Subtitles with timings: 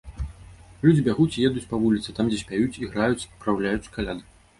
[0.85, 4.23] Людзі бягуць і едуць па вуліцы, там дзесь пяюць, іграюць, спраўляюць каляды.